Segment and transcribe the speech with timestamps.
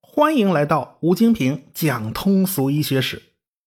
[0.00, 3.22] 欢迎来到吴京平讲通俗医学史。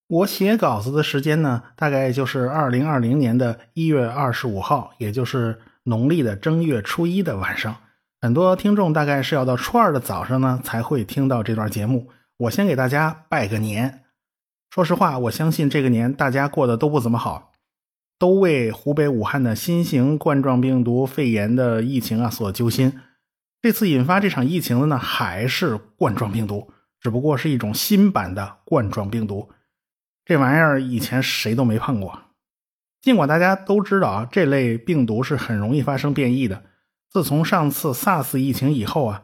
[0.07, 7.75] 我写稿子的时间呢，大概就是二零二零年的一月二十五号，也就是农历的正月初一的晚上。
[8.19, 12.09] 很多听众大概是要到初二的早上呢，才会听到这段节目。
[12.37, 14.01] 我先给大家拜个年。
[14.71, 17.48] 说实话，我相信这个年大家过得都不怎么好，
[18.19, 22.99] 都为湖北武汉的新型冠状病毒肺炎的疫情啊所揪心。
[23.61, 29.49] 这次引发这场疫情的呢，还是冠状病毒，只不过是一种新版的冠状病毒。
[30.25, 32.19] 这玩意儿以前谁都没碰过。
[33.01, 36.65] 尽管大家都知道啊，这类病毒是很容易发生变异的。
[37.09, 39.23] 自从上次 SARS 疫情以后啊，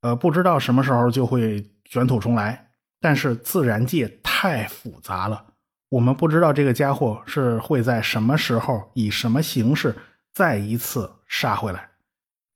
[0.00, 2.70] 呃，不知道什么时候就会卷土重来。
[3.00, 5.44] 但是自然界太复杂了，
[5.90, 9.96] 我们不知道这个家伙是会在什么时候以什么形式
[10.34, 11.88] 再一次杀回来。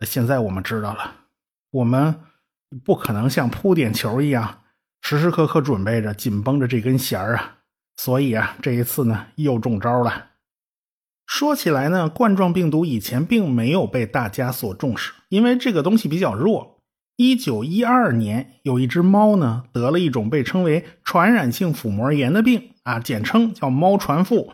[0.02, 1.14] 现在我们知道了，
[1.70, 2.14] 我们
[2.84, 4.58] 不可能像铺点球一样
[5.00, 7.58] 时时刻刻准备着、紧绷着这根弦儿啊！
[7.97, 10.27] 所以啊，这一次呢又中招了。
[11.27, 16.80] 说起来呢，冠状病毒以前并没有被大家所重视，因为这个东西比较弱。
[17.16, 24.52] 一九一二年，有一只猫呢得了一种被称为传染性腹膜炎的病啊，简称叫猫传腹。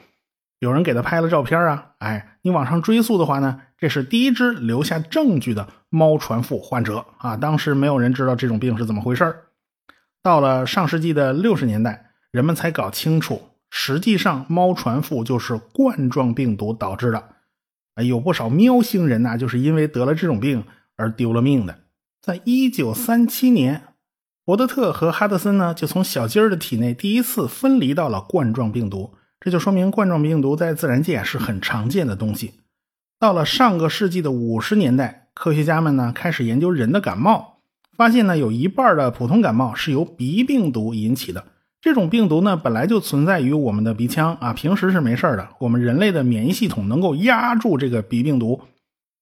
[0.59, 7.37] 有人给他拍了照片啊，哎，你往上追溯的话呢，这是第一只留下证据的猫传腹患者啊。
[7.37, 9.45] 当时没有人知道这种病是怎么回事
[10.23, 17.23] 到了上世纪的六十年代，人们才搞清楚，实际上猫传腹就是冠状病毒导致的。
[18.05, 20.65] 有不少喵星人呐，就是因为得了这种病
[20.97, 21.79] 而丢了命的。
[22.21, 23.88] 在一九三七年，
[24.49, 29.13] 伯德特和哈德森呢，就从小鸡儿的体内第一次分离到了冠状病毒。
[29.39, 32.55] 这就说明冠状病毒在自然界是很常见的东西。
[33.19, 37.59] 到了上个世纪的五十年代，科学家们呢开始研究人的感冒，
[37.95, 41.45] 发现呢有一半的普通感冒是由鼻病毒引起的。
[41.83, 45.47] 这种病毒呢本来就存在于我们的鼻腔啊，平时是没事的。
[45.59, 48.63] 我们人类的免疫系统能够压住这个鼻病毒，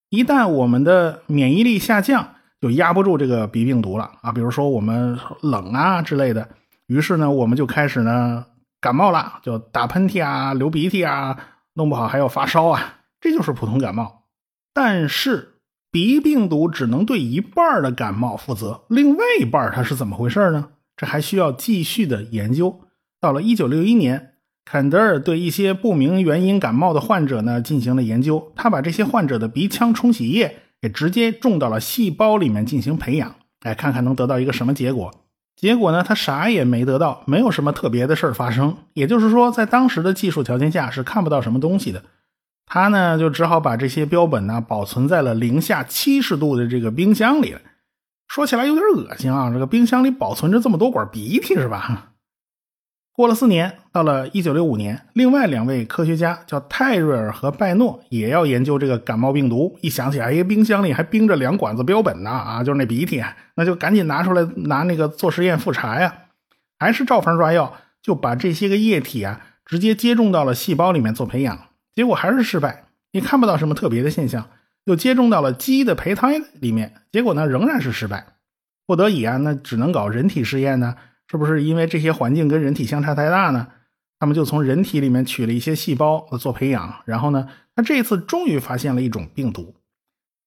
[0.08, 4.32] 一旦我们的免疫力下降，就压不住这个鼻病毒了啊。
[4.32, 6.48] 比如说我们冷啊之类的，
[6.86, 8.46] 于是呢我们就开始呢。
[8.78, 11.36] 感冒了就打喷嚏啊、流鼻涕啊，
[11.74, 14.26] 弄不好还要发烧啊，这就是普通感冒。
[14.72, 15.54] 但是
[15.90, 20.68] 鼻病毒只能对一半的感冒负责，另外一半它是怎么回事呢？
[20.96, 22.82] 这还需要继续的研究。
[23.18, 24.34] 到了1961年，
[24.64, 35.10] 坎德尔对一些不明原因感冒的患者呢进行了研究，他把这些患者的鼻腔冲洗液给直接种到了细胞里面进行培养，哎，看看能得到一个什么结果。
[35.56, 38.76] 结果呢，他啥也没得到，没有什么特别的事儿发生。
[38.92, 42.02] 也就是说，在当时的技术条件下是看不到什么东西的。
[42.66, 47.56] 他呢，就只好把这些标本呢保存在了零下七十度的这个冰箱里。
[48.28, 52.12] 说起来有点恶心啊，这个冰箱里保存着这么多管鼻涕是吧？
[53.16, 59.78] 过了四年，到了一九六五年，另外两位科学家叫泰瑞尔和拜诺，也要研究这个感冒病毒。
[59.80, 63.24] 一想起来，哎，冰箱里还冰着两管子标本呢，啊，就是那鼻涕，
[63.54, 66.12] 那就赶紧拿出来拿那个做实验复查呀。
[66.78, 71.58] 还是照方抓药，就把这些个液体啊直接接种到了细胞里面做培养，
[71.94, 74.46] 结果还是失败，也看不到什么特别的现象。
[74.84, 78.26] 又接种到了鸡的胚胎里面，结果呢仍然是失败。
[78.86, 80.96] 不得已啊，那只能搞人体试验呢。
[81.30, 83.68] 是不是因为这些环境跟人体相差太大呢？
[84.18, 89.74] 他们就从人体里面取了一些细胞做培养，然后呢，他这次终于发现了一种病毒。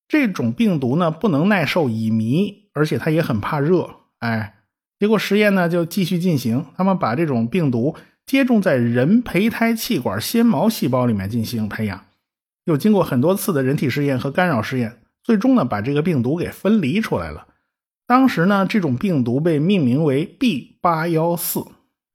[0.08, 3.88] 这种病毒呢不能耐受乙醚，而且它也很怕热。
[4.18, 4.56] 哎，
[4.98, 7.94] 结果实验呢就继续进行，他们把这种病毒
[8.26, 12.06] 接种在人胚胎气管纤毛细胞里面进行培养，
[12.64, 17.46] 又经过很多次的人体试验和干扰试验，最终呢把这个病毒给分离出来了。
[18.10, 21.64] 当时呢，这种病毒被命名为 B 八幺四，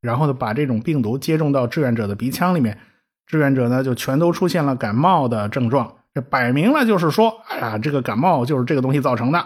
[0.01, 2.77] 然后呢，把这种病毒接种到志愿者的鼻腔里面，
[3.25, 5.95] 志愿者呢就全都出现了感冒的症状。
[6.13, 9.41] 这摆明了就是说，哎呀，这个感冒就是这个东西造成的。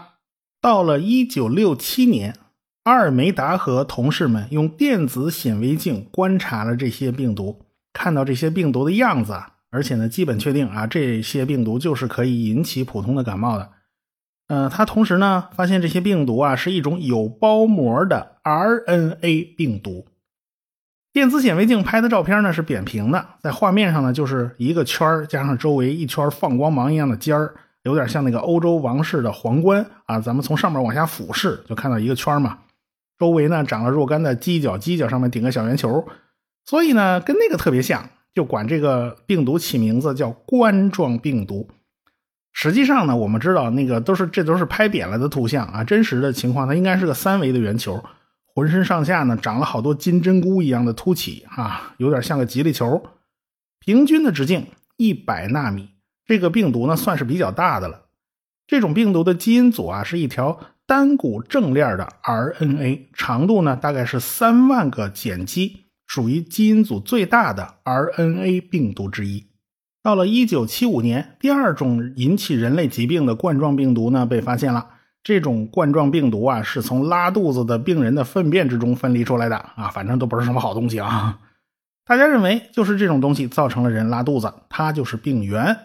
[0.60, 2.36] 到了一九六七年，
[2.86, 7.60] 阿尔梅达和同事们用电子显微镜观察了这些病毒，
[7.94, 13.69] 看到这些病毒的样子，而且呢，基本确定啊，这些病毒就是可以引起普通的感冒的。
[14.50, 20.07] 呃，他同时呢发现这些病毒啊是一种有包膜的 RNA 病毒。
[21.13, 27.54] 电子显微镜拍的照片呢是扁平的，在画面上呢就是一个圈加上周围一圈放光芒一样的尖儿，
[27.84, 30.19] 有点像那个欧洲王室的皇冠啊。
[30.19, 32.57] 咱们从上面往下俯视，就看到一个圈嘛。
[33.19, 36.07] 周围呢长了若干的犄角，犄角上面顶个小圆球，
[36.66, 41.68] 所以呢跟那个特别像，就管这个病毒起名字叫冠状病毒。
[42.62, 48.04] 实际上呢，我们知道那个都是这都是拍扁了的图像啊，真实的情况它应该是个三维的圆球，
[48.54, 53.02] 浑身上下呢长了好多金针菇一样的凸起啊，有点像个吉利球，
[53.80, 54.66] 平均的直径
[54.98, 55.92] 一百纳米。
[56.26, 58.08] 这个病毒呢算是比较大的了。
[58.68, 69.49] 这种病毒的基因组啊是一条单股正链的 RNA，长度呢大概是三万个碱基，属于基因组最大的 RNA 病毒之一。
[70.01, 74.88] 到了一九七五年，第二种引起人类疾病的冠状病毒呢被发现了。
[75.22, 81.40] 这种冠状病毒啊，是从拉肚子的病人的粪便之中分离出来的啊，反正都不是什么好东西啊。
[82.06, 85.78] 大家认为就是这种东西造成了人拉肚子，它就是病源。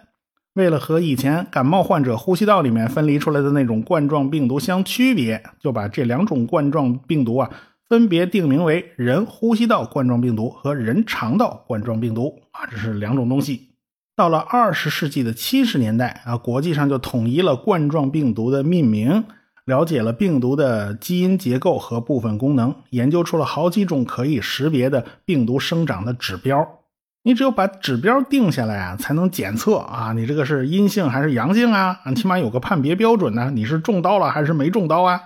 [0.55, 7.51] 为了和以前感冒患者呼吸道里面分离出来的那种冠状病毒相区别，就把这两种冠状病毒啊
[7.89, 13.74] 分别定名为人呼吸道冠状病毒和人肠道冠状病毒啊，这是两种东西。
[14.17, 19.25] 到了二十世纪的七十年代啊，国际上就统一了冠状病毒的命名，
[19.65, 26.79] 了解了病毒的基因结构和部分功能，研究出了好几种可以识别的病毒生长的指标。
[27.25, 31.99] 你只有把指标定下来啊，才能检测啊，你这个是阴性还是阳性啊？
[32.15, 33.51] 起码有个判别标准呢。
[33.51, 35.21] 你是中刀了还是没中刀啊？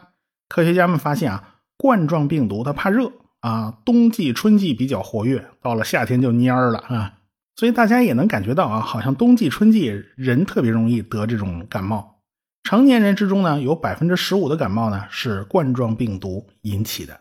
[0.49, 7.15] 科学家们发现啊，冠状病毒它怕热啊，冬季、春季比较活跃，到了夏天就蔫儿了啊。
[7.59, 12.21] 所以大家也能感觉到啊，好像冬季、春季人特别容易得这种感冒。
[12.63, 17.19] 成年人之中呢，有百分之十五的感冒呢是冠状病毒引起的。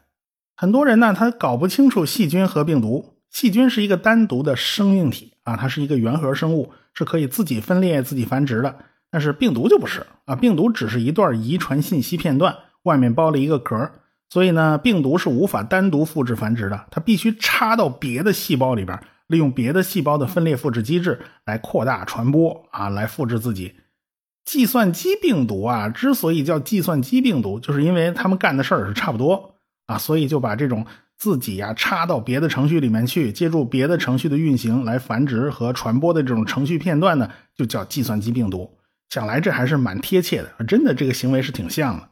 [0.56, 3.16] 很多人呢，他搞不清楚细菌和病毒。
[3.31, 8.75] 细菌是一个单独的生命体啊，它是一个原核生物，是可以自己分裂、自己繁殖的。
[9.10, 13.90] 但是病毒就不是啊，病毒只是一段遗传信息片段，外面包了一个壳，
[14.30, 19.00] 所以呢，病毒是无法单独复制繁殖的，它必须插到别的细胞里边。
[19.28, 23.76] 利用别的细胞的分裂复制机制来扩大传播啊，来复制自己。
[24.46, 29.56] 计算机病毒啊，之所以叫计算机病毒，就是因为他们干的事儿是差不多
[29.88, 30.86] 啊，所以就把这种
[31.18, 38.78] 自己呀插到别的程序里面去，借助别的程序的运行来繁殖和传播的这种程序片段呢，就叫计算机病毒。
[39.10, 42.10] 想来这还是蛮贴切的，真的这个行为是挺像的。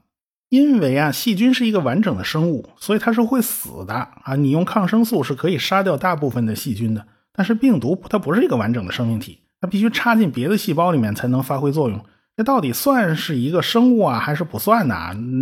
[0.55, 4.35] 因为啊，细菌是一个完整的生物，所以它是会死的啊。
[4.37, 11.99] 你用抗生素是可以杀掉大部分的细菌的，但是病毒它不是一个完整的生命体，它必须插进别的细胞里面才能发挥作用。
[12.37, 14.95] 这到底算是一个生物啊，还是不算呢？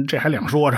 [0.07, 0.77] 这还两说着。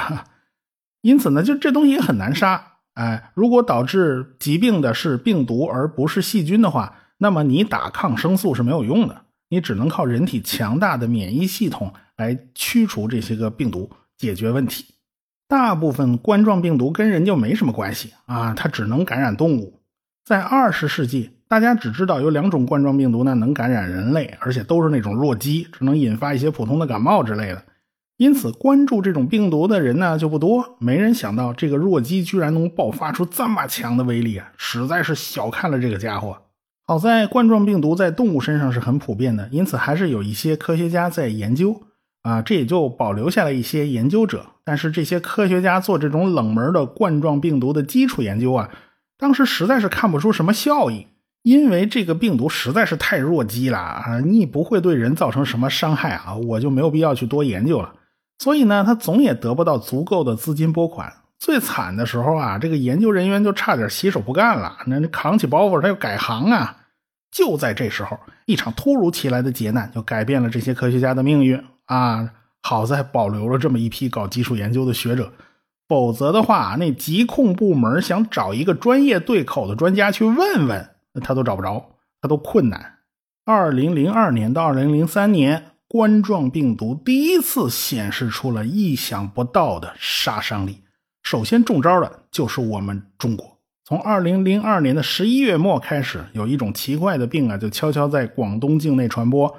[1.02, 2.74] 因此呢，就这东西也很难杀。
[2.96, 13.90] 哎，如果导致疾病的是病毒而不是细菌的话，那么你打抗生素是没有用的，你只能靠人体强大的免疫系统来驱除这些个病毒。
[14.18, 14.96] 解决问题，
[15.48, 19.82] 大部分冠状病毒跟人就没什么关系啊，它只能感染动物。
[20.24, 27.64] 在二十世纪，大家只知道有两种冠状病毒呢能感染人类，而且都是那种弱鸡，只能引发一些普通的感冒之类的。
[28.18, 30.78] 因此，关注这种病毒的人呢就不多。
[30.80, 36.38] 没人想到这个弱鸡居然能爆发出这么强的威力啊，实在是小看了这个家伙。
[36.88, 41.82] 好在冠状病毒在动物身上是很普遍的，因此还是有一些科学家在研究。
[42.26, 48.72] 啊，这也就保留下了一些研究者，但是这些科学家做这种冷门的冠状病毒的基础研究啊，
[49.20, 51.06] 当时实在是看不出什么效益，
[51.44, 57.94] 因为这个病毒实在是太弱鸡了啊，你不会对人造成什么伤害啊，我就没有必要去多研究了。
[58.40, 61.14] 所以呢，他总也得不到足够的资金拨款。
[61.38, 66.78] 最惨的时候啊，这个研究人员就差点洗手不干了，那扛起包袱他要改行啊。
[67.32, 71.64] 就在这时候，一场突如其来的劫难就改变了这些科学家的命运。
[71.86, 75.32] 啊，好在保留了这么一批搞基础研究的学者，
[75.88, 80.90] 否则的话，那疾控部门想找一个专业对口的专家去问问，
[81.22, 82.94] 他都找不着，他都困难。
[83.46, 90.82] 二零零二年到二零零三年，冠状病毒第一次显示出了意想不到的杀伤力。
[91.22, 93.60] 首先中招的就是我们中国。
[93.84, 99.56] 从二零零二年的十一月末开始，有一种奇怪的病啊，就悄悄在广东境内传播。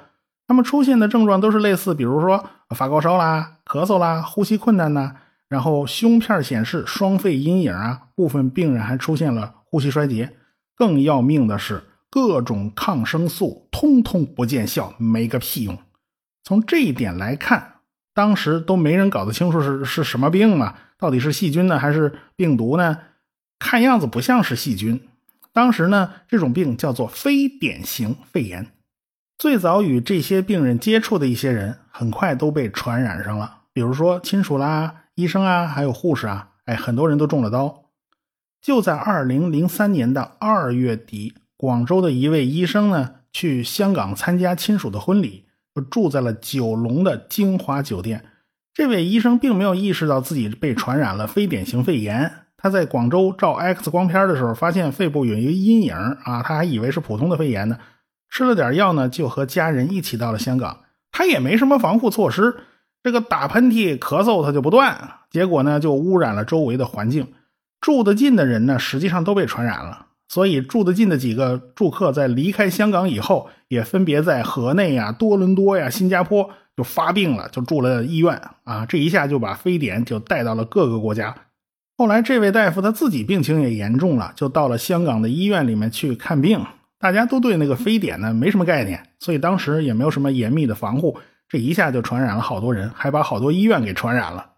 [0.47, 5.15] 他们出现的症状都是类似，比如说发高烧啦、咳嗽啦、呼吸困难呐，
[5.49, 10.37] 然后胸片显示双肺阴影啊，部分病人还出现了呼吸衰竭。
[10.73, 15.77] 更要命的是，各种抗生素通通不见效，没个屁用。
[16.43, 17.81] 从这一点来看，
[18.13, 20.75] 当时都没人搞得清楚是是什么病嘛？
[20.97, 22.99] 到底是细菌呢，还是病毒呢？
[23.59, 25.01] 看样子不像是细菌。
[25.51, 28.67] 当时呢，这种病叫做非典型肺炎。
[29.37, 33.57] 最早与这些病人接触的一些人，很快都被传染上了。
[33.71, 37.83] 比如说亲属啦、医生啊，还有护士啊，哎，很多人都中了刀。
[38.59, 45.45] 就在二零零三年的二月底，广州的一位医生呢，去香港参加亲属的婚礼，
[45.91, 48.25] 住在了九龙的金华酒店。
[48.73, 52.31] 这位医生并没有意识到自己被传染了非典型肺炎。
[52.57, 57.77] 他在广州照 X 光片的时候，发现肺部有一个阴影啊，他还以为是普通的肺炎呢。
[58.37, 60.81] 吃了点药呢，就和家人一起到了香港。
[61.11, 62.55] 他也没什么防护措施，
[63.01, 67.29] 这个打喷嚏、咳嗽他就不断，结果呢就污染了周围的环境。
[67.81, 70.05] 住得近的人呢，实际上都被传染了。
[70.27, 78.85] 所以住得近的几个住客在离开香港以后，也分别在河内呀、多伦多呀、新加坡就发病了，就住了医院啊。
[78.85, 81.33] 这一下就把非典就带到了各个国家。
[81.97, 86.63] 后来这位大夫他自己病情也严重了，就到了香港的医院里面去看病。
[86.99, 94.53] 大家都对那个非典呢没什么概念，所以当时也没有什么严密的防护，这一下就传染了好多人，还把好多医院给传染了。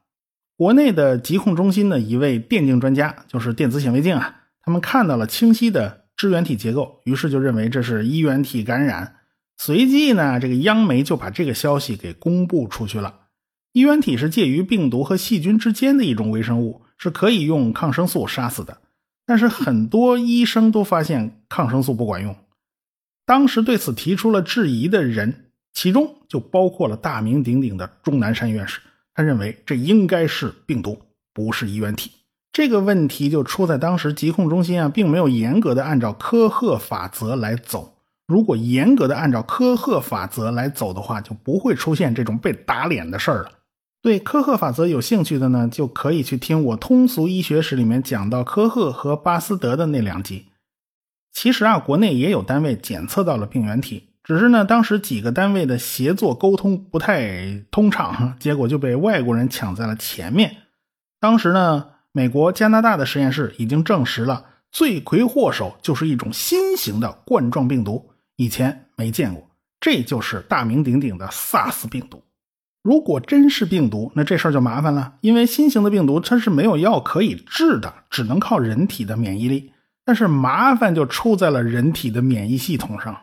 [0.55, 4.35] 国内的疾控中心的一位电镜专家，就是电子显微镜啊。
[4.61, 9.15] 他们看到了清晰的支原体结构，于是就认为这是衣原体感染。
[9.57, 13.15] 随即呢，这个央媒就把这个消息给公布出去了。
[13.71, 18.77] 衣原体是介于病毒和细菌之间的一种微生物，是可以用抗生素杀死的。
[19.29, 22.35] 但是很多医生都发现抗生素不管用。
[23.27, 28.79] 当时对此提出了质疑的人，其中就包括了大名鼎鼎的钟南山院士。
[29.13, 30.99] 他认为这应该是病毒，
[31.31, 32.09] 不是衣原体。
[32.51, 37.99] 这个问题就出在当时疾控中心啊，并没有严格的按照科赫法则来走。
[38.25, 43.51] 如果严格的按照科赫法则来走的话，就不会出现这种被打脸的事儿了。
[44.01, 50.45] 对科赫法则有兴趣的呢，就可以去听我通俗医学史里面讲到科赫和巴斯德的那两集。
[51.31, 60.57] 其实啊，国内也有单位检测到了病原体，只是呢，当时几个单位的协作沟通不太通畅，结果就被外国人抢在了前面。
[61.19, 61.87] 当时呢。
[62.11, 69.47] 美国、加拿大的实验室已经证实了，罪魁祸首就是一种新型的冠状病毒，以前没见过，
[69.79, 72.23] 这就是大名鼎鼎的 SARS 病毒。
[72.81, 79.71] 如果真是病毒，那这事儿就麻烦了，因为新型的病毒它是没有药可以治的，只能靠人体的免疫力。
[80.05, 83.15] 但是麻烦就出在了人体的免疫系统上。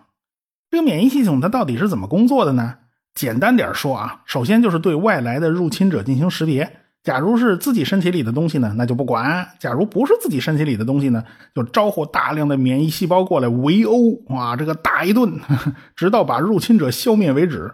[0.70, 2.74] 这个免疫系统它到底是怎么工作的呢？
[3.14, 6.70] 简单点说啊，首先就是对外来的入侵者进行识别。
[7.02, 9.24] 假如是自己身体里的东西呢，那就不管；
[9.58, 15.40] 假如不是自己身体里的东西呢，就招呼大量的免疫细胞过来围殴，哇，这个打一顿，
[15.96, 17.72] 直到把入侵者消灭为止。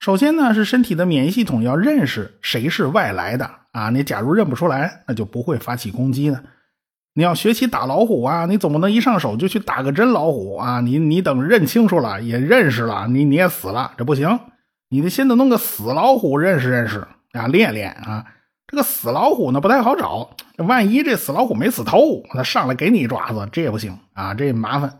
[0.00, 3.90] 首先呢，是身体的免疫系统要认识谁是外来的啊。
[3.90, 6.42] 你假如认不出来，那就不会发起攻击呢。
[7.12, 10.80] 你要学习打老虎啊，你总不能一上手就去打个真老虎啊。
[10.80, 14.40] 你你等认清楚了，也认识了，你你也死了，这不行。
[14.88, 17.06] 你得先得弄个死老虎认识认识。
[17.32, 18.26] 啊，练练啊！
[18.66, 24.98] 这个死老虎呢不太好找，万一这死老虎没死透，那上来给你一爪子，这也不行啊，这麻烦。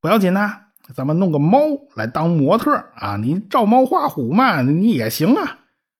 [0.00, 0.62] 不要紧呐，
[0.94, 1.58] 咱们弄个猫
[1.94, 5.58] 来当模特啊，你照猫画虎嘛，你也行啊。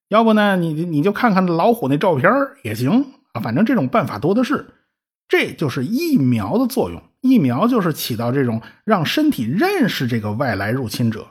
[0.09, 2.31] 要不呢，你你就看看老虎那照片
[2.63, 4.67] 也行啊，反正这种办法多的是。
[5.29, 11.27] 这就是疫苗的作用，疫苗就是起到这种让身体认识这个外来入侵者。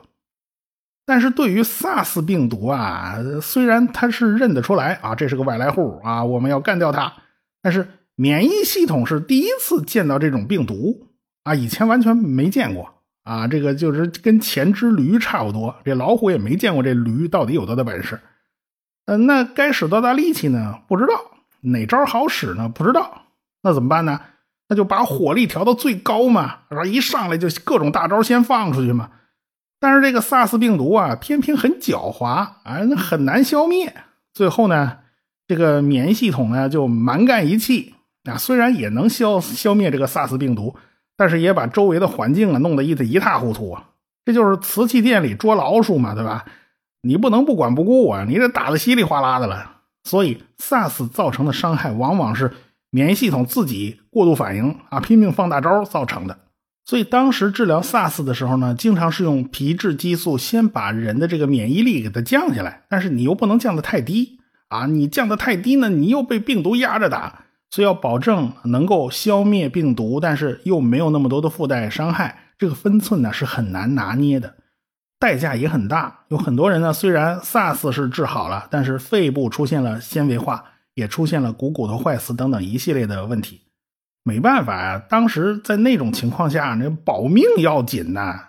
[1.04, 7.12] 但是对于 SARS 病毒啊，虽然它是认得出来啊，这是个外来户啊，我们要干掉它，
[7.60, 11.08] 但是免疫系统是第一次见到这种病毒
[11.42, 12.97] 啊，以前完全没见过
[13.28, 18.18] 啊，这个就是跟前只驴差不多，这老虎也没见过这驴到底有多大本事，
[19.04, 20.76] 嗯，那该使多大力气呢？
[20.88, 21.12] 不知道
[21.60, 22.70] 哪招好使呢？
[22.70, 23.26] 不知道，
[23.62, 24.18] 那怎么办呢？
[24.70, 26.86] 那就把火力调到最高嘛，然后？
[26.86, 29.10] 一上来就各种大招先放出去嘛。
[29.78, 33.94] 但是这个 SARS 病毒啊，偏偏很狡猾啊，那很难消灭。
[34.32, 35.00] 最后呢，
[35.46, 37.94] 这个免疫系统呢就蛮干一气
[38.24, 40.74] 啊，虽然也能消消灭这个 SARS 病毒，
[41.18, 43.84] 但是也把周围的环境啊弄得一一塌糊涂啊。
[44.24, 46.46] 这就是瓷器店里捉老鼠嘛，对吧？
[47.02, 49.72] 你不能不管不顾啊，你这打得稀里哗啦的了。
[50.04, 52.52] 所以 SARS 造成的伤害，往往是
[52.90, 56.38] 免疫系统自己过度反应啊，拼命放大招造成的。
[56.84, 74.54] 所以当时治疗 SARS 的时候呢，经常是用皮质激素先把人的这个免疫力给它降下来，但是你又不能降得太低啊，你降得太低呢，你又被病毒压着打，所以要保证能够消灭病毒，但是又没有那么多的附带伤害，这个分寸呢是很难拿捏的，
[75.18, 76.20] 代价也很大。
[76.28, 83.62] 有很多人呢，虽然 SARS 是治好了，但是肺部出现了纤维化，也出现了股骨头坏死等等一系列的问题。
[84.24, 88.46] 没办法呀，当时在那种情况下，那保命要紧呐。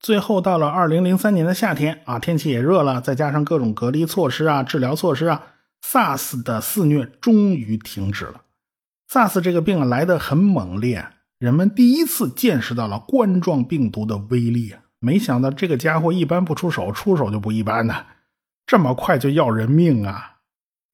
[0.00, 5.42] 最后到了二零零三年的夏天啊，天气也热了，再加上各种隔离措施啊、治疗措施啊
[5.84, 8.42] ，SARS 的肆虐终于停止了。
[9.10, 11.06] SARS 这个病啊来得很猛烈，
[11.38, 14.74] 人们第一次见识到了冠状病毒的威力。
[15.00, 18.06] 没想到这个家伙一般不出手，出手就不一般呢，
[18.64, 20.36] 这么快就要人命啊！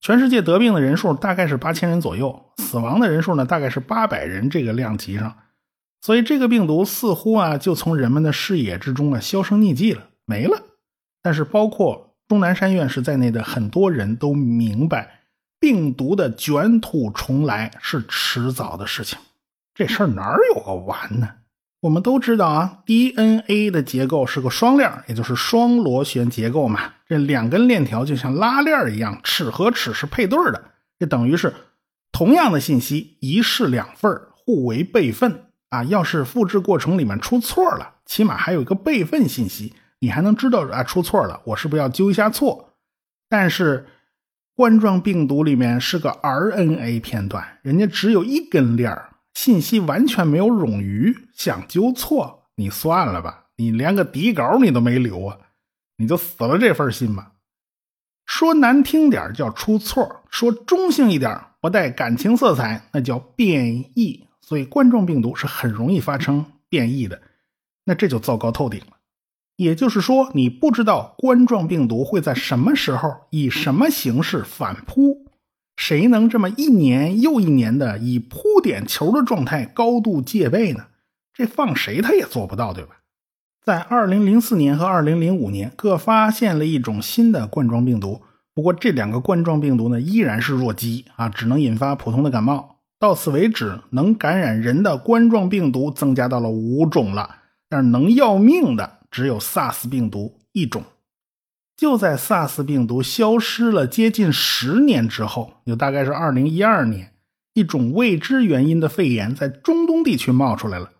[0.00, 5.36] 全世界得病的人数大概是八千人左右，死亡的人数呢大概是八百人这个量级上，
[6.00, 10.62] 所以这个病毒似乎啊就从人们的视野之中啊销声匿迹了，没了。
[11.22, 15.22] 但是包括钟南山院士在内的很多人都明白，
[15.58, 19.18] 病毒的卷土重来是迟早的事情，
[19.74, 21.30] 这事儿哪有个完呢？
[21.80, 26.92] 我们都知道啊，DNA 的结构是个双链，也就是双螺旋结构嘛。
[27.06, 30.72] 这两根链条就像拉链一样，齿和齿是配对的。
[30.98, 31.54] 这等于是
[32.10, 35.84] 同样的信息，一式两份互为备份啊。
[35.84, 42.74] 要是复制过程里面出错了，起码还有一个备份信息，你还能知道啊出错了，我是不是要纠一下错？
[43.28, 43.86] 但是
[44.54, 49.10] 冠状病毒里面是个 RNA 片段，人家只有一根链儿。
[49.34, 55.38] 信息完全没有冗余，想纠错你算了吧，你连个底稿你都没留啊，
[55.98, 57.34] 你就死了这份心吧。
[58.26, 64.26] 说难听点叫出错，说中性一点不带感情色彩，那叫变异。
[64.40, 67.22] 所以冠状病毒是很容易发生变异的，
[67.84, 68.97] 那这就糟糕透顶了。
[69.58, 75.26] 也就是说，你不知道冠状病毒会在什么时候以什么形式反扑。
[75.74, 80.84] 谁能这么一年又一年的以扑点球的状态高度戒备呢？
[81.34, 83.00] 这放谁他也做不到，对吧？
[83.64, 88.22] 在二零零四年和二零零五年各发现了一种新的冠状病毒，
[88.54, 92.76] 不过这两个冠状病毒呢依然是弱鸡啊，只能引发普通的感冒。
[93.00, 97.36] 到此为止，能感染人的冠状病毒增加到了五种了，
[97.68, 100.82] 但是能要命的只有 SARS 病毒一种。
[101.76, 107.12] 就在 SARS 病毒消失了接近十年之后，就大概是二零一二年，
[107.54, 110.90] 一种未知原因的肺炎在中东地区冒出来了。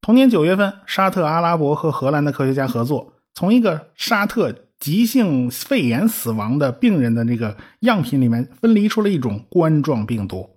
[0.00, 10.50] 同年九月份，沙特阿拉伯和荷兰的科学家合作，从一个沙特急性肺炎死亡的病人的那个样品里面分离出了一种冠状病毒。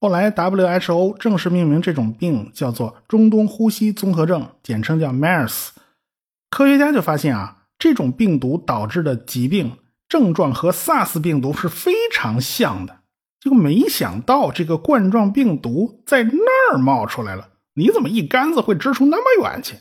[0.00, 5.68] 后来 WHO 正式命名这种病叫做中东呼吸综合症，简称叫 MERS。
[6.52, 7.56] 科学家就发现啊。
[7.78, 9.72] 这种病毒导致的疾病
[10.08, 12.98] 症状和 SARS 病毒是非常像的，
[13.40, 17.48] 结果没想到这个冠状病毒在那儿冒出来了。
[17.74, 19.74] 你怎么一竿子会支出那么远去？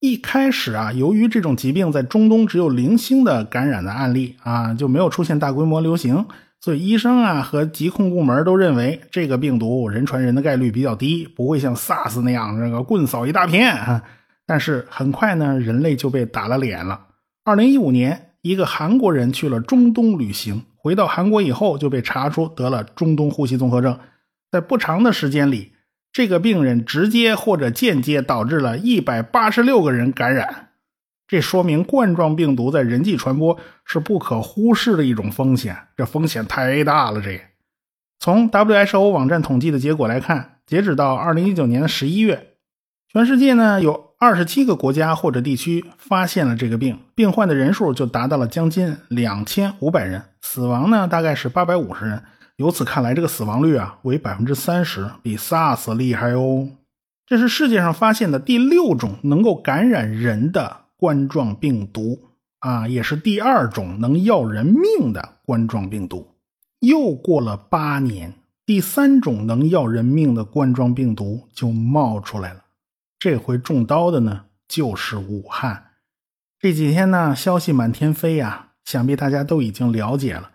[0.00, 6.26] 一开始啊，由于这种疾病在中东只有零星的感染的案例啊，就没有出现大规模流行，
[6.60, 14.02] 所以医生啊和疾控部门都认为这个病毒人传人的概率比较低，不会像 SARS 那样这个棍扫一大片。
[14.46, 17.06] 但是很快呢，人类就被打了脸了。
[17.42, 23.98] 二零一五年，一个韩国人去了中东旅行，回到韩国以后就被查出得了中东呼吸综合症。
[24.52, 25.72] 在不长的时间里，
[26.12, 30.68] 这个病人直接或者间接导致了一百八十六个人感染。
[31.26, 37.20] 这说明冠状病毒在人际传播是不可忽视的一种风险，这风险太大了。
[37.20, 37.40] 这
[38.20, 42.54] 从 WHO 网站统计的结果来看，截止到二零一九年的十一月，
[43.12, 44.05] 全世界呢有。
[44.18, 52.22] 二十七个国家或者地区发现了这个病，病患的人数就达到了将近两千五百人，死亡呢大概是八百五十人。
[52.56, 56.68] 由此看来，这个死亡率啊为百分之三十，比 SARS 厉害哦。
[57.26, 62.18] 这是世界上发现的第六种能够感染人的冠状病毒
[62.60, 66.28] 啊，也是第二种能要人命的冠状病毒。
[66.80, 68.32] 又过了八年，
[68.64, 72.60] 第三种能要人命的冠状病毒就冒出来了。
[73.28, 75.86] 这回中刀的呢，就是武汉。
[76.60, 80.52] 这几天呢，消息满天飞呀，想必大家都已经了解了。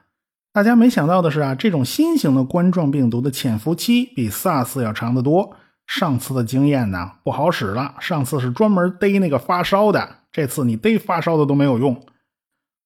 [0.53, 5.53] 大家没想到的是啊，这种新型的冠状病毒的潜伏期比 SARS 要长得多。
[5.86, 7.95] 上次的经验呢，不好使了。
[7.99, 12.01] 上次是专门逮那个发烧的，这次你逮发烧的都没有用。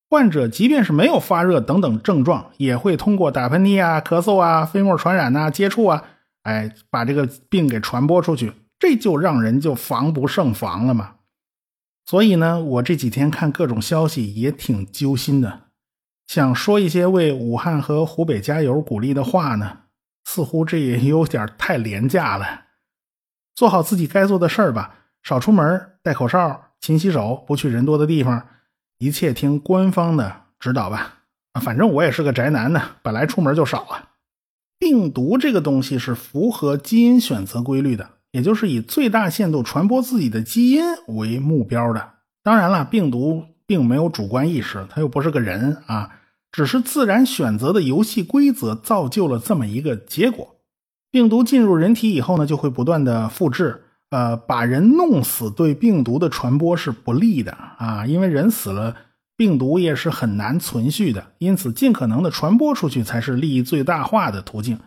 [0.10, 6.04] 患者即便是没有发热等等症状，也会通过打喷嚏啊、咳嗽啊、飞沫传染呐、接触啊，
[6.42, 8.52] 哎，把这个病给传播出去。
[8.78, 11.16] 这就让人就防不胜防了嘛。
[12.06, 15.64] 所以呢，我这几天看各种消息也挺揪心的，
[16.28, 19.80] 想说一些为武汉和湖北加油鼓励的话呢，
[20.24, 22.66] 似乎这也有点太廉价了。
[23.56, 28.48] 做好自己该做的事儿吧，少出门，戴口罩，勤洗手，不去人多的地方，
[29.00, 31.24] 一切听官方的指导吧。
[31.54, 34.12] 啊反正我也是个宅男呢，本来出门就少啊。
[34.78, 38.15] 病毒这个东西是符合基因选择规律的。
[38.36, 42.16] 也就是以最大限度传播自己的基因为目标的。
[42.44, 46.10] 当然了，病毒并没有主观意识，它又不是个人啊，
[46.52, 50.58] 只是自然选择的游戏规则造就了这么一个结果。
[51.10, 58.98] 病毒进入人体以后呢，就会不断的复制，呃，把人弄死对病毒的传播是不利的啊，因为人死了，
[59.38, 64.78] 病毒也是很难存续的，因此尽可能的传播出去才是利益最大化的途径。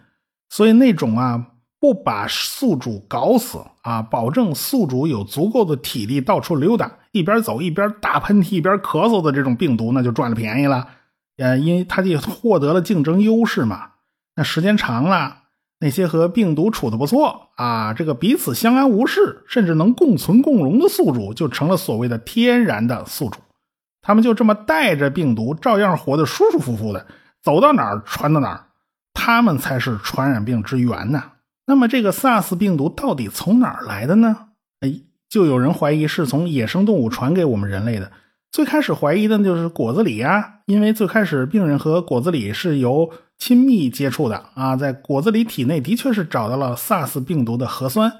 [0.50, 1.46] 所以那种啊，
[1.80, 10.88] 不把宿主搞死啊，保证宿主有足够的体力到处溜达，一边走一边打喷嚏一边咳嗽的这种病毒，那就赚了便宜了。
[11.36, 13.90] 呃，因为他就获得了竞争优势嘛。
[14.36, 15.36] 那时间长了。
[15.80, 23.38] 那些和病毒处的不错啊，这个彼此相安无事，甚至能共存共荣的宿主，就成了所谓的天然的宿主。
[24.02, 27.06] 他们就这么带着病毒，照样活得舒舒服服的，
[27.40, 28.64] 走到哪儿传到哪儿。
[29.14, 31.22] 他们才是传染病之源呢。
[31.68, 34.48] 那么这个 SARS 病毒到底从哪儿来的呢？
[34.80, 34.90] 哎，
[35.28, 38.10] 就有人怀疑是从野生动物传给我们人类的。
[38.50, 48.10] 最开始怀疑的就是果子狸啊，因为最开始病人和果子狸是由亲密接触的啊，在果子狸体内的确是找到了 SARS 病毒的核酸，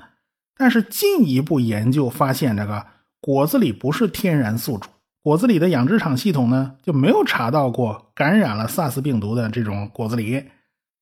[0.55, 2.85] 但是进一步研究发现，这个
[3.23, 4.91] 果子狸不是天然宿主，
[5.23, 10.45] 果子狸的养殖场系统呢就没有查到过感染了 SARS 病毒的这种果子狸，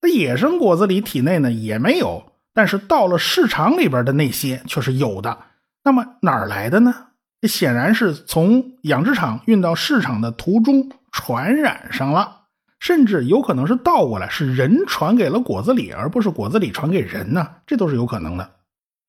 [0.01, 2.23] 那野生果子狸体内呢也没有，
[2.57, 5.37] 但是到了市场里边的那些却是有的，
[5.85, 6.95] 那么哪儿来的呢？
[7.43, 12.45] 这显然是从养殖场运到市场的途中传染上了，
[12.81, 17.47] 甚至有可能是倒过来，是人传给了果子狸，而不是果子狸传给人呢？
[17.67, 18.53] 这都是有可能的。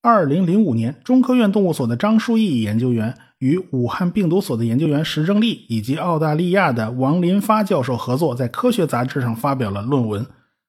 [0.01, 10.25] 二零零五年，中科院动物所的张书义研究员与武汉病毒所的研究员石正丽以及澳大利亚的王林发教授合作，在科学杂志上发表了论文。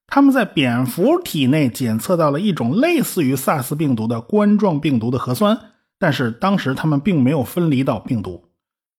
[0.08, 5.56] 他们在蝙蝠体内检测到了一种类似于 SARS 病毒的冠状病毒的核酸。
[6.00, 8.44] 但是当时他们并没有分离到病毒。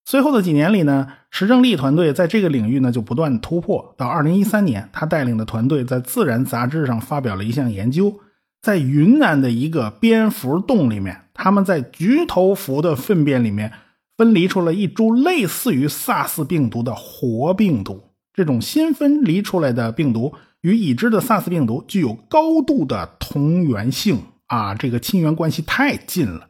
[0.05, 3.93] 随后的几年里呢，石正丽团队在这个领域呢就不断突破。
[3.97, 8.19] 到二零一三年，他带领的团队在《自然》杂志上发表了一项研究，
[8.61, 13.71] 在云南的一个蝙蝠洞里面，他们在菊头蝠的粪便里面
[14.17, 18.03] 分离出了一株类似于 SARS 病毒的活病毒。
[18.33, 26.49] 这种新分离出来的病毒与已知的 SARS 病毒具有高度的同源性啊，这个亲缘关系太近了。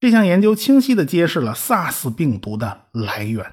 [0.00, 3.44] 这项研究清晰地揭示了 SARS 病毒的来源。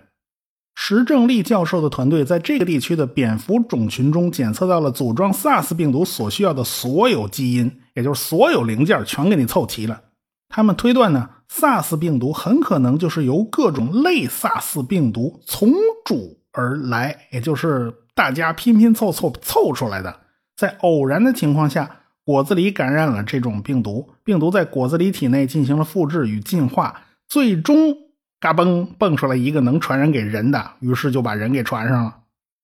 [0.75, 10.01] 石正丽教授的团队在这个地区的蝙蝠种群中检测到了组装 SARS 病毒所需要的所有基因，也就是所有零件全给你凑齐了。
[10.49, 15.71] 他们推断呢，SARS 病毒很可能就是由各种类 SARS 病毒从
[16.03, 20.21] 主而来，也就是大家拼拼凑凑凑出来的。
[20.55, 21.97] 在偶然的情况下。
[22.25, 27.97] 果子狸感染了这种病毒，病毒在果子狸体内进行了复制与进化，最终
[28.39, 32.19] 嘎嘣蹦出来一个能传染给人的，于是就把人给传上了。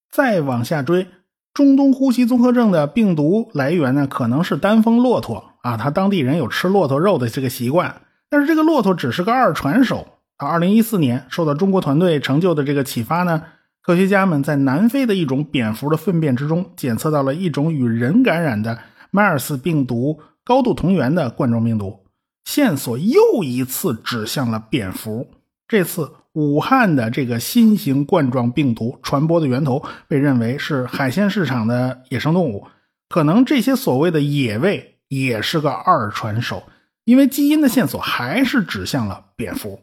[0.09, 1.07] 再往下追，
[1.53, 10.07] 中东呼吸综合症的病毒来源呢，可能是丹峰骆驼啊，他当地人有吃骆驼肉的这个习惯，但是这个骆驼只是个二传手。
[10.37, 13.43] 到二零一四年，受到中国团队成就的这个启发呢，
[13.81, 18.79] 科学家们在南非的一种蝙蝠的粪便之中检测到了一种与人感染的。
[19.11, 22.05] 迈尔斯病毒高度同源的冠状病毒
[22.45, 25.31] 线索又一次指向了蝙蝠。
[25.67, 32.67] 这次武汉的这个新型冠状病毒传播的源头被认为是海鲜市场的野生动物，
[33.07, 36.61] 可能这些所谓的野味也是个二传手，
[37.05, 39.79] 因为基因的线索还是指向了蝙蝠。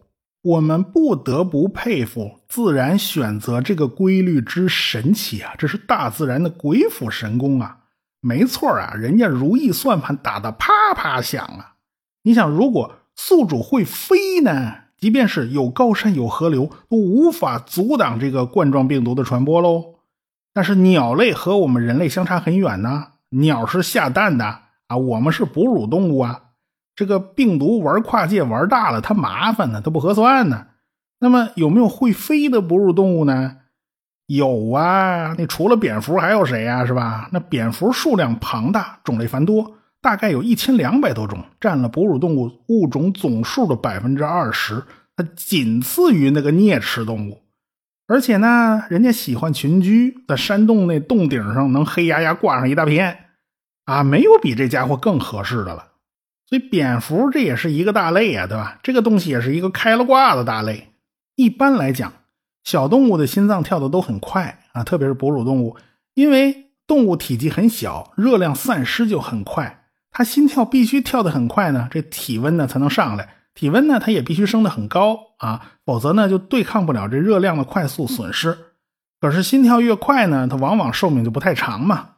[0.47, 5.55] 我们不得不佩服自然选择这个规律之神奇啊！
[5.59, 7.79] 这是大自然的鬼斧神工啊！
[8.21, 11.75] 没错啊，人家如意算盘打得啪啪响啊！
[12.23, 14.75] 你想，如果宿主会飞呢？
[14.97, 19.97] 即便是有高山有河流，都无法阻挡这个冠状病毒的传播喽。
[20.55, 24.45] 但是鸟类和我们人类相差很远呢，鸟是下蛋的
[24.87, 26.43] 啊，我们是哺乳动物啊。
[26.97, 30.67] 这个病毒玩跨界玩大了，它麻烦呢，它不合算呢。
[31.21, 33.59] 那么有没有会飞的哺乳动物呢？
[34.27, 36.85] 有啊，那除了蝙蝠还有谁呀？
[36.85, 37.29] 是吧？
[37.33, 44.83] 那蝙蝠数量庞大，种类繁多，大概有一千两百多种，占了哺乳动物物种总数的百分之二十，
[45.15, 47.43] 它仅次于那个啮齿动物。
[48.09, 53.27] 而且呢，人家喜欢群居，在山洞那洞顶上能黑压压挂上一大片，
[53.85, 55.93] 啊，没有比这家伙更合适的了。
[56.49, 58.79] 所以蝙蝠这也是一个大类呀，对吧？
[58.83, 60.93] 这个东西也是一个开了挂的大类。
[61.35, 62.13] 一般来讲。
[62.65, 65.77] 小动物的心脏跳的都很快啊，特别是哺乳动物，
[66.15, 69.85] 因为动物体积很小，热量散失就很快。
[70.11, 73.29] 它心跳必须跳得很快呢，这体温呢才能上来。
[73.55, 78.59] 体温呢，它也必须升得很高啊，否则呢就对抗不了这热量的快速损失。
[79.21, 82.15] 可是心跳越快呢，它往往寿命就不太长嘛。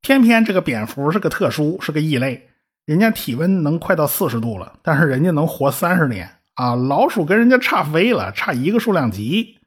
[0.00, 2.47] 偏偏这个蝙蝠是个特殊，是个异类。
[2.88, 6.74] 人家体温能快到四十度了，但是人家能活三十年啊！
[6.74, 9.58] 老鼠跟人家差飞了，差一个数量级。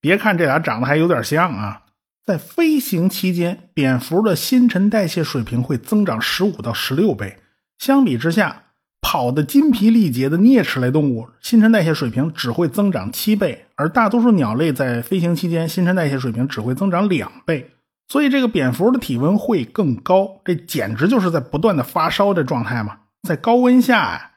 [0.00, 1.82] 别看这俩长得还有点像啊，
[2.24, 7.40] 在飞行期间，蝙蝠的新陈代谢水平会增长十五到十六倍。
[7.76, 8.62] 相比之下，
[9.02, 17.72] 跑得筋疲力竭的啮齿类动物新陈代谢水平只会增长七倍，而大多数鸟类在飞行期间新陈代谢水平只会增长两倍。
[18.12, 22.98] 所以这个蝙蝠的体温会更高，这简直就是在不断的发烧的状态嘛。
[23.26, 24.32] 在高温下呀，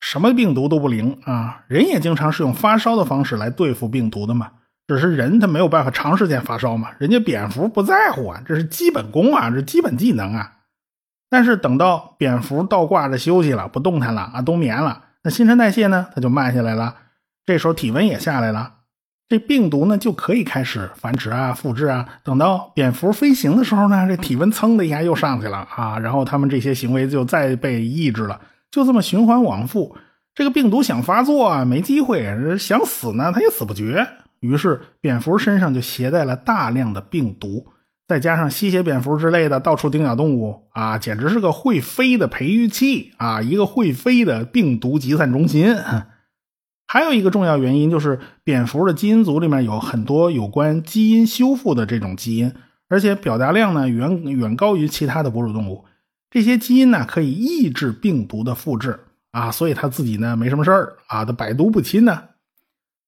[0.00, 1.62] 什么病毒都不灵啊。
[1.68, 4.52] 人也经常是用发烧的方式来对付病毒的嘛。
[4.88, 10.52] 只是人他没有办法长时间发烧嘛，人家蝙蝠不在乎啊，这是基本功啊，这基本技能啊。
[11.28, 16.96] 但是等到蝙蝠倒挂着休息了，不动弹了啊，冬眠了，那新陈代谢呢，它就慢下来了，
[17.44, 18.76] 这时候体温也下来了，
[19.30, 22.04] 这病毒呢就可以开始繁殖啊、复制啊。
[22.24, 28.40] 等到蝙蝠飞行的时候呢，这体温噌的一下又上去了啊，然后他们这些行为就再被抑制了，
[28.72, 29.96] 就这么循环往复。
[30.34, 32.18] 这个病毒想发作啊，没机会；
[32.58, 34.04] 想死呢，它也死不绝。
[34.40, 37.66] 于是，蝙蝠身上就携带了大量的病毒，
[38.08, 45.76] 再加上吸血蝙蝠之类的到处叮咬动物啊，简直是个会飞的培育器啊，一个会飞的病毒集散中心。
[46.92, 52.52] 还有一个重要原因就是，蝙蝠的基因组里面有很多有关基因修复的这种基因，
[52.88, 55.84] 而且表达量呢远远高于其他的哺乳动物。
[56.32, 58.98] 这些基因呢可以抑制病毒的复制
[59.30, 62.24] 啊，所以它自己呢没什么事儿啊，它百毒不侵呢。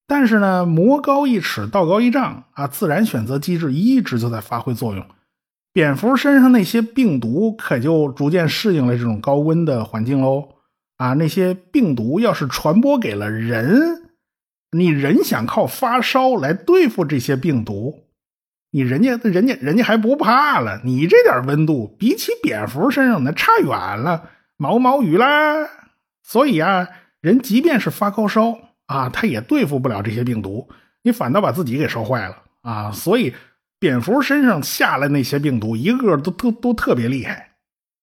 [0.06, 5.04] 但是呢，魔高一尺，道高一丈啊，自然选择机制一直就在发挥作用。
[5.72, 10.50] 蝙蝠身上那些病毒可就逐渐适应了这种高温的环境喽。
[11.02, 14.12] 啊，那些病毒要是传播给了人，
[14.70, 18.04] 你人想靠发烧来对付这些病毒，
[18.70, 20.80] 你人家人家人家还不怕了。
[20.84, 25.68] 你这点温度比起蝙蝠身上那差远了，毛毛雨啦。
[26.22, 26.86] 所以啊，
[27.20, 28.56] 人即便是发高烧。
[28.86, 30.68] 啊，他也对付不了这些病毒，
[31.02, 32.92] 你反倒把自己给烧坏了啊！
[32.92, 33.32] 所以，
[33.78, 37.51] 蝙蝠身上下来那些病毒，一个个都都都特别厉害。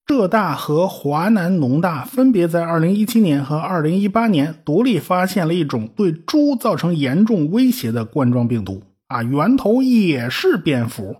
[0.09, 11.17] 浙大和华南农大分别在2017年和2018年独立发现了一种对猪造成严重威胁的冠状病毒啊，源头也是蝙蝠。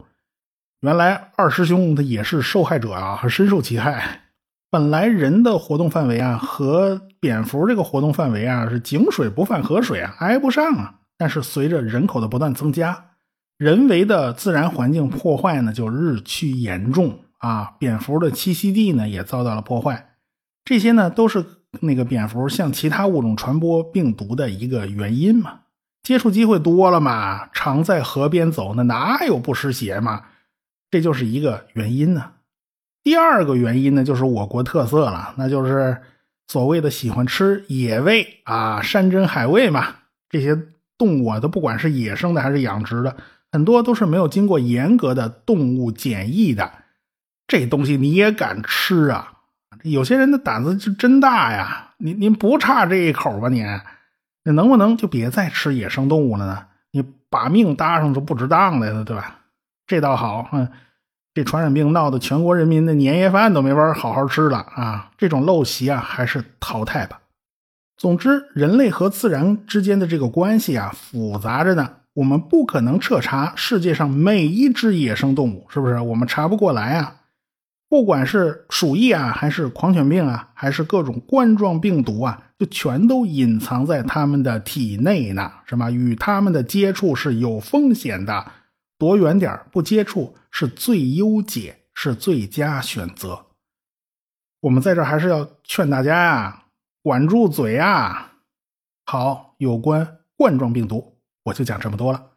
[0.81, 4.21] 原来二师兄他也是受害者啊，深受其害。
[4.71, 10.95] 本来人的活动范围啊，和蝙蝠这个活动范围啊是井水不犯河水啊，挨不上啊。
[11.15, 13.05] 但是随着人口的不断增加，
[13.59, 17.75] 人为的自然环境破坏呢就日趋严重啊。
[17.77, 20.11] 蝙蝠的栖息地呢也遭到了破坏，
[20.63, 21.43] 这些呢都是
[21.81, 25.61] 那个蝙蝠向其他物种传播病毒的一个原因嘛。
[26.01, 30.23] 接触机会多了嘛，常在河边走，那哪有不湿鞋嘛？
[30.89, 32.31] 这就是一个原因呢。
[33.03, 35.97] 第二个原因呢，就是我国特色了，那就是
[36.47, 39.95] 所谓的喜欢吃野味啊，山珍海味嘛。
[40.29, 40.57] 这些
[40.97, 43.15] 动物啊，都不管是野生的还是养殖的，
[43.51, 46.71] 很多都是没有经过严格的动物检疫的。
[47.49, 49.33] 这东西你也敢吃啊？
[49.83, 51.87] 有些人的胆子就真大呀！
[51.97, 53.49] 您您不差这一口吧？
[53.49, 53.65] 你，
[54.45, 56.67] 你能不能就别再吃野生动物了呢？
[56.91, 59.39] 你把命搭上就不值当的了，对吧？
[59.85, 60.69] 这倒好，嗯。
[61.33, 65.11] 这传染病闹得全国人民的年夜饭都没法好好吃了啊！
[65.17, 67.19] 这种陋习啊，还是淘汰吧。
[67.95, 71.91] 总之，人类和自然之间的这个关系啊，复杂着呢。
[72.15, 75.99] 我们不可能彻查世界上每一只野生动物，是不是？
[75.99, 77.15] 我们查不过来啊。
[77.89, 85.89] 不管是鼠疫啊，还是狂犬病啊，还是各种冠状病毒啊，就全都隐藏在它们的体内呢，是吧？
[85.89, 88.51] 与它们的接触是有风险的。
[88.99, 93.47] 躲远点不接触是最优解，是最佳选择。
[94.61, 96.65] 我们在这还是要劝大家呀，
[97.01, 98.33] 管住嘴啊！
[99.05, 102.31] 好，有关冠状病毒，我就讲这么多了。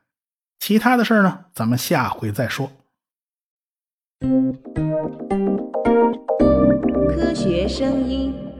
[0.60, 2.70] 其他的事呢，咱们下回再说。
[7.08, 8.51] 科学声音。